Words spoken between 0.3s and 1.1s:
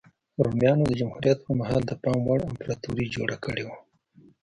رومیانو د